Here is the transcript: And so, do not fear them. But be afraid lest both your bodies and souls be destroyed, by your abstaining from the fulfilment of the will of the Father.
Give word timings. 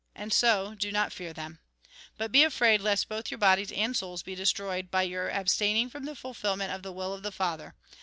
And 0.15 0.33
so, 0.33 0.73
do 0.73 0.91
not 0.91 1.13
fear 1.13 1.31
them. 1.31 1.59
But 2.17 2.31
be 2.31 2.41
afraid 2.43 2.81
lest 2.81 3.07
both 3.07 3.29
your 3.29 3.37
bodies 3.37 3.71
and 3.71 3.95
souls 3.95 4.23
be 4.23 4.33
destroyed, 4.33 4.89
by 4.89 5.03
your 5.03 5.29
abstaining 5.29 5.91
from 5.91 6.05
the 6.05 6.15
fulfilment 6.15 6.73
of 6.73 6.81
the 6.81 6.91
will 6.91 7.13
of 7.13 7.21
the 7.21 7.31
Father. 7.31 7.75